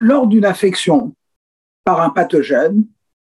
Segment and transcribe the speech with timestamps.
[0.00, 1.14] lors d'une infection
[1.84, 2.86] par un pathogène,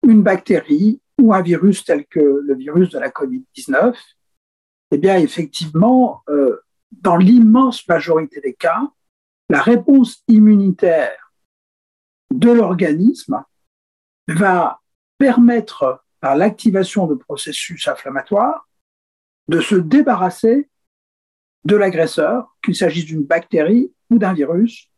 [0.07, 3.95] une bactérie ou un virus tel que le virus de la COVID-19,
[4.91, 6.61] eh bien, effectivement, euh,
[6.91, 8.81] dans l'immense majorité des cas,
[9.49, 11.33] la réponse immunitaire
[12.33, 13.43] de l'organisme
[14.27, 14.79] va
[15.17, 18.69] permettre, par l'activation de processus inflammatoires,
[19.47, 20.69] de se débarrasser
[21.65, 24.90] de l'agresseur, qu'il s'agisse d'une bactérie ou d'un virus,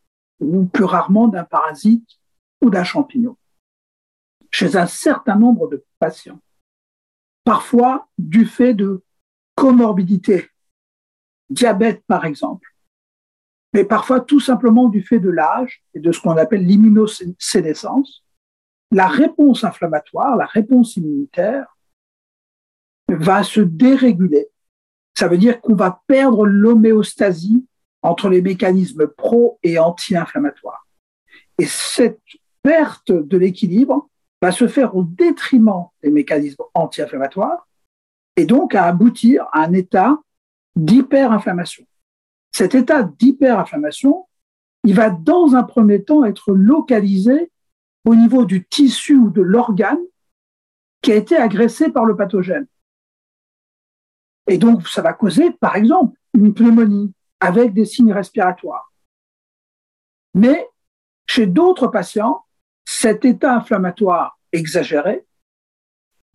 [0.44, 2.08] ou plus rarement d'un parasite
[2.62, 3.38] ou d'un champignon,
[4.52, 6.40] chez un certain nombre de patients.
[7.44, 9.04] Parfois du fait de
[9.56, 10.50] comorbidité,
[11.50, 12.70] diabète par exemple,
[13.74, 18.24] mais parfois tout simplement du fait de l'âge et de ce qu'on appelle l'immunosénescence,
[18.92, 21.76] la réponse inflammatoire, la réponse immunitaire
[23.10, 24.48] va se déréguler.
[25.16, 27.66] Ça veut dire qu'on va perdre l'homéostasie
[28.04, 30.88] entre les mécanismes pro et anti-inflammatoires.
[31.58, 32.22] Et cette
[32.62, 34.10] perte de l'équilibre
[34.42, 37.68] va se faire au détriment des mécanismes anti-inflammatoires
[38.36, 40.20] et donc à aboutir à un état
[40.76, 41.86] d'hyperinflammation.
[42.52, 44.28] Cet état d'hyperinflammation,
[44.84, 47.52] il va dans un premier temps être localisé
[48.06, 50.02] au niveau du tissu ou de l'organe
[51.02, 52.68] qui a été agressé par le pathogène.
[54.48, 57.14] Et donc, ça va causer, par exemple, une pneumonie
[57.44, 58.94] avec des signes respiratoires.
[60.34, 60.66] Mais
[61.28, 62.46] chez d'autres patients,
[62.86, 65.26] cet état inflammatoire exagéré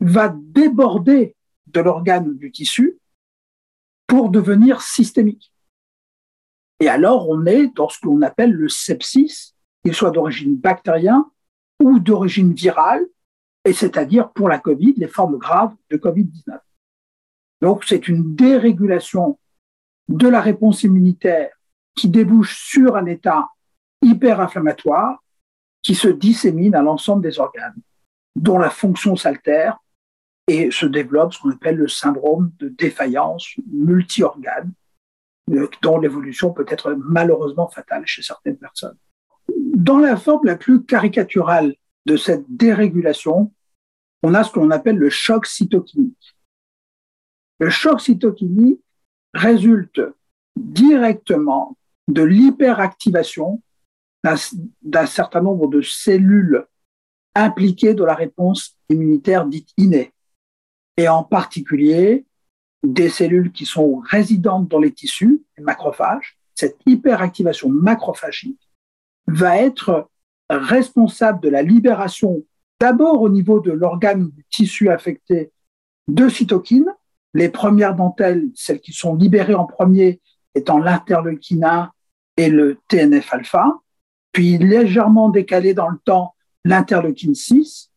[0.00, 1.34] va déborder
[1.66, 2.98] de l'organe ou du tissu
[4.06, 5.50] pour devenir systémique.
[6.78, 11.24] Et alors, on est dans ce qu'on appelle le sepsis, qu'il soit d'origine bactérienne
[11.80, 13.06] ou d'origine virale,
[13.64, 16.60] et c'est-à-dire pour la Covid, les formes graves de Covid-19.
[17.62, 19.38] Donc, c'est une dérégulation
[20.08, 21.50] de la réponse immunitaire
[21.94, 23.48] qui débouche sur un état
[24.02, 25.22] hyperinflammatoire
[25.82, 27.76] qui se dissémine à l'ensemble des organes,
[28.36, 29.78] dont la fonction s'altère
[30.46, 34.72] et se développe ce qu'on appelle le syndrome de défaillance multi-organe,
[35.50, 38.96] euh, dont l'évolution peut être malheureusement fatale chez certaines personnes.
[39.74, 41.74] Dans la forme la plus caricaturale
[42.06, 43.52] de cette dérégulation,
[44.22, 46.36] on a ce qu'on appelle le choc cytokinique.
[47.60, 48.80] Le choc cytokinique
[49.34, 50.00] résulte
[50.56, 51.76] directement
[52.08, 53.62] de l'hyperactivation
[54.82, 56.66] d'un certain nombre de cellules
[57.34, 60.12] impliquées dans la réponse immunitaire dite innée,
[60.96, 62.26] et en particulier
[62.82, 66.38] des cellules qui sont résidentes dans les tissus, les macrophages.
[66.54, 68.68] Cette hyperactivation macrophagique
[69.28, 70.10] va être
[70.50, 72.44] responsable de la libération
[72.80, 75.52] d'abord au niveau de l'organe du tissu affecté
[76.08, 76.92] de cytokines.
[77.34, 80.20] Les premières d'entre elles, celles qui sont libérées en premier,
[80.54, 81.92] étant l'interleukina
[82.36, 83.80] et le TNF-alpha,
[84.32, 86.34] puis légèrement décalé dans le temps
[86.64, 87.90] l'interleukine 6,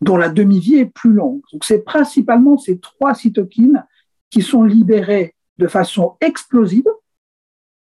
[0.00, 1.42] dont la demi-vie est plus longue.
[1.52, 3.84] Donc c'est principalement ces trois cytokines
[4.30, 6.88] qui sont libérées de façon explosive.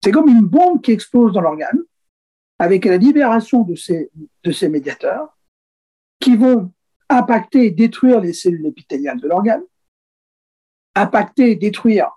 [0.02, 1.82] C'est comme une bombe qui explose dans l'organe
[2.58, 4.10] avec la libération de ces,
[4.44, 5.36] de ces médiateurs
[6.19, 6.72] qui vont
[7.08, 9.62] impacter et détruire les cellules épithéliales de l'organe,
[10.94, 12.10] impacter et détruire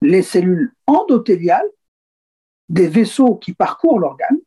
[0.00, 1.68] les cellules endothéliales
[2.68, 4.38] des vaisseaux qui parcourent l'organe.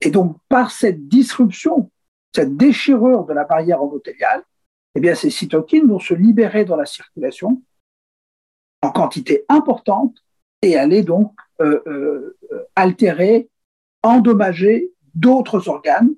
[0.00, 1.90] Et donc, par cette disruption,
[2.34, 4.42] cette déchirure de la barrière endothéliale,
[4.94, 7.62] eh bien, ces cytokines vont se libérer dans la circulation
[8.82, 10.16] en quantité importante
[10.62, 12.36] et aller donc euh, euh,
[12.76, 13.48] altérer
[14.02, 16.14] endommager d'autres organes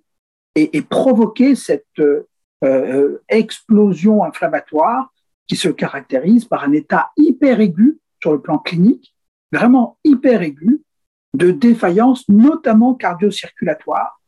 [0.54, 1.98] et, provoquer cette
[2.62, 5.12] euh, explosion inflammatoire
[5.46, 9.14] qui se caractérise par un état hyper aigu sur le plan clinique,
[9.50, 10.82] vraiment hyper aigu,
[11.34, 14.20] de défaillance, notamment cardio-circulatoire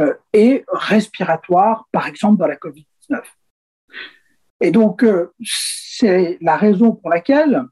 [0.00, 3.22] euh, et respiratoire, par exemple dans la COVID-19.
[4.60, 5.04] Et donc,
[5.42, 7.64] c'est la raison pour laquelle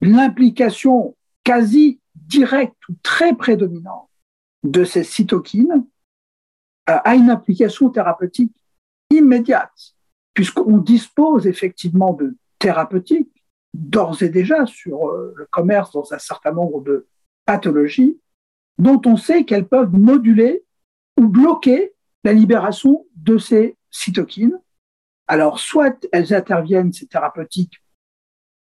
[0.00, 4.10] l'implication quasi directe ou très prédominante
[4.62, 5.86] de ces cytokines
[6.90, 8.54] euh, a une application thérapeutique
[9.10, 9.94] immédiate,
[10.34, 13.32] puisqu'on dispose effectivement de thérapeutiques
[13.74, 17.06] d'ores et déjà sur euh, le commerce dans un certain nombre de
[17.44, 18.18] pathologies
[18.78, 20.64] dont on sait qu'elles peuvent moduler
[21.18, 21.92] ou bloquer
[22.24, 24.58] la libération de ces cytokines.
[25.26, 27.82] Alors, soit elles interviennent, ces thérapeutiques,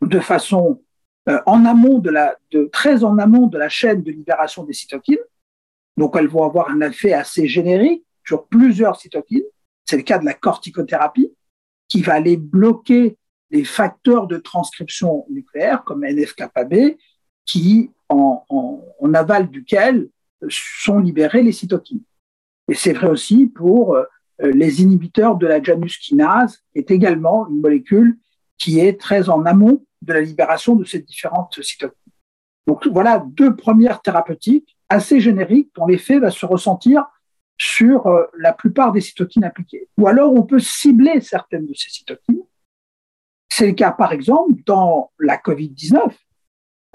[0.01, 0.83] de façon
[1.29, 2.38] euh, en amont de la,
[2.71, 5.17] très en amont de la chaîne de libération des cytokines.
[5.97, 9.45] Donc, elles vont avoir un effet assez générique sur plusieurs cytokines.
[9.85, 11.31] C'est le cas de la corticothérapie,
[11.88, 13.18] qui va aller bloquer
[13.52, 16.98] les facteurs de transcription nucléaire, comme NF-κB,
[17.46, 18.44] qui, en,
[19.14, 20.10] aval duquel
[20.50, 22.04] sont libérées les cytokines.
[22.68, 23.98] Et c'est vrai aussi pour
[24.40, 28.18] les inhibiteurs de la Janus kinase, qui est également une molécule
[28.58, 32.12] qui est très en amont de la libération de ces différentes cytokines.
[32.68, 37.06] Donc voilà deux premières thérapeutiques assez génériques dont l'effet va se ressentir
[37.57, 39.88] sur euh, la plupart des cytokines appliquées.
[39.98, 42.44] Ou alors on peut cibler certaines de ces cytokines.
[43.50, 46.12] C'est le cas par exemple dans la COVID-19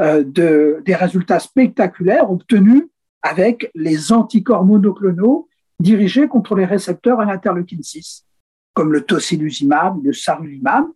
[0.01, 2.85] euh, de, des résultats spectaculaires obtenus
[3.23, 5.49] avec les anticorps monoclonaux
[5.79, 8.27] dirigés contre les récepteurs à l'interleukine 6,
[8.75, 10.87] comme le tocilizumab, le sarulimab,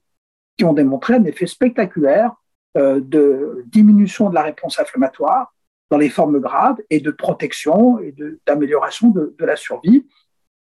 [0.57, 2.33] qui ont démontré un effet spectaculaire
[2.77, 5.54] euh, de diminution de la réponse inflammatoire
[5.95, 8.13] dans les formes graves et de protection et
[8.49, 10.05] d'amélioration de, de, la survie.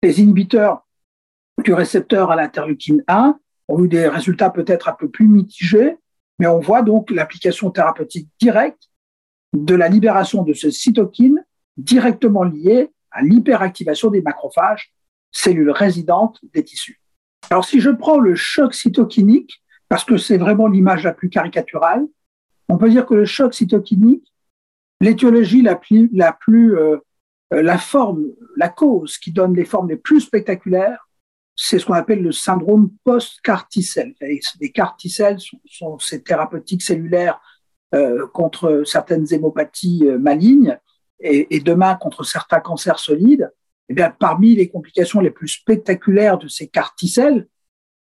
[0.04, 0.86] Les inhibiteurs
[1.64, 3.40] du récepteur à l'interleukine 1
[3.70, 5.96] ont eu des résultats peut-être un peu plus mitigés,
[6.38, 8.90] mais on voit donc l'application thérapeutique directe
[9.54, 11.46] de la libération de ce cytokine
[11.78, 14.92] directement liée à l'hyperactivation des macrophages,
[15.32, 17.00] cellules résidentes des tissus.
[17.50, 22.06] Alors si je prends le choc cytokinique, parce que c'est vraiment l'image la plus caricaturale.
[22.68, 24.35] On peut dire que le choc cytokinique,
[25.02, 26.98] l'étiologie la plus, la plus, euh,
[27.52, 28.26] la forme,
[28.58, 31.08] la cause qui donne les formes les plus spectaculaires,
[31.56, 34.14] c'est ce qu'on appelle le syndrome post-carticelle.
[34.60, 37.40] Les carticelles sont, sont, ces thérapeutiques cellulaires
[37.94, 40.78] euh, contre certaines hémopathies euh, malignes
[41.22, 43.50] et, et, demain contre certains cancers solides.
[43.88, 47.48] Eh bien, parmi les complications les plus spectaculaires de ces carticelles,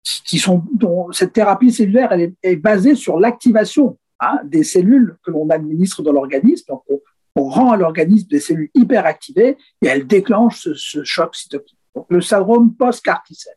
[0.04, 3.98] qui sont, dont cette thérapie cellulaire elle est, basée sur l'activation
[4.44, 6.66] des cellules que l'on administre dans l'organisme.
[6.68, 7.00] Donc, on,
[7.36, 11.76] rend à l'organisme des cellules hyperactivées et elle déclenche ce, choc cytokine.
[11.94, 13.56] Donc, le syndrome post-carticelle.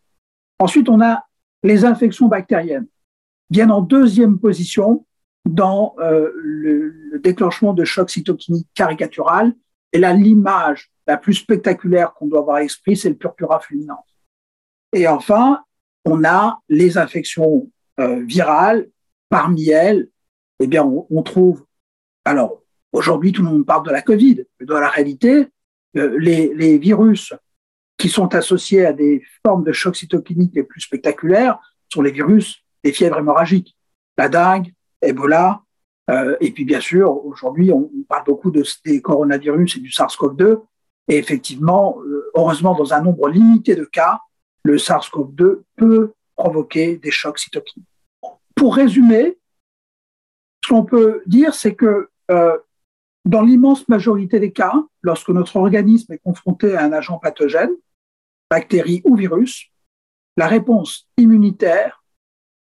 [0.60, 1.24] Ensuite, on a
[1.64, 2.88] les infections bactériennes,
[3.50, 5.06] viennent en deuxième position
[5.48, 9.54] dans euh, le, le, déclenchement de choc cytokinique caricatural.
[9.94, 14.04] Et là, l'image la plus spectaculaire qu'on doit avoir à c'est le purpura fulminans.
[14.94, 15.64] Et enfin,
[16.06, 17.70] on a les infections
[18.00, 18.90] euh, virales.
[19.30, 20.10] Parmi elles,
[20.60, 21.66] eh bien, on, trouve.
[22.26, 22.62] Alors,
[22.92, 25.48] aujourd'hui, tout le monde parle de la Covid, mais dans la réalité,
[25.96, 27.34] euh, les, virus
[27.98, 31.60] qui sont associés à des formes de choc cytokinique les plus spectaculaires
[31.92, 33.76] sont les virus des fièvres hémorragiques,
[34.18, 34.72] la dengue,
[35.02, 35.62] Ebola,
[36.10, 40.62] euh, et puis bien sûr, aujourd'hui, on, parle beaucoup de, des coronavirus et du SARS-CoV-2,
[41.10, 44.20] et effectivement, euh, heureusement, dans un nombre limité de cas,
[44.64, 47.84] le SARS-CoV-2 peut provoquer des chocs cytokines.
[48.56, 49.38] Pour résumer,
[50.68, 52.58] ce qu'on peut dire, c'est que euh,
[53.24, 57.72] dans l'immense majorité des cas, lorsque notre organisme est confronté à un agent pathogène,
[58.52, 59.72] bactérie ou virus,
[60.36, 62.04] la réponse immunitaire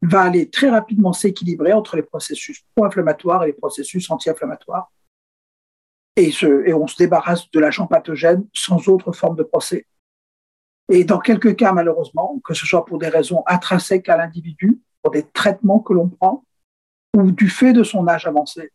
[0.03, 4.93] va aller très rapidement s'équilibrer entre les processus pro-inflammatoires et les processus anti-inflammatoires.
[6.17, 9.87] Et, et, on se débarrasse de l'agent pathogène sans autre forme de procès.
[10.91, 15.13] Et dans quelques cas, malheureusement, que ce soit pour des raisons intrinsèques à l'individu, pour
[15.13, 16.45] des traitements que l'on prend,
[17.17, 18.71] ou du fait de son âge avancé,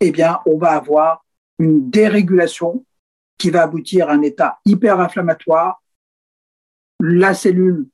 [0.00, 1.24] eh bien, on va avoir
[1.58, 2.86] une dérégulation
[3.36, 5.82] qui va aboutir à un état hyper-inflammatoire.
[7.00, 7.88] La cellule,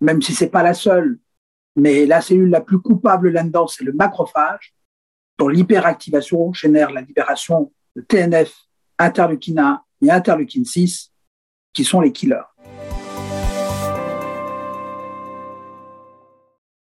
[0.00, 1.18] même si c'est pas la seule,
[1.76, 4.74] mais la cellule la plus coupable là-dedans, c'est le macrophage,
[5.38, 8.54] dont l'hyperactivation génère la libération de TNF,
[8.98, 11.12] interleukine 1 et interleukine 6,
[11.74, 12.40] qui sont les killers.